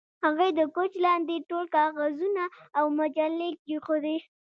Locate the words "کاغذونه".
1.75-2.43